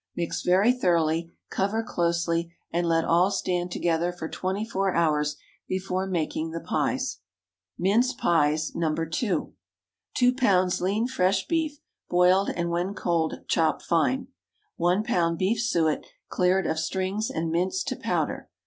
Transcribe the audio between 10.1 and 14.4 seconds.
2 lbs. lean fresh beef, boiled, and when cold, chopped fine.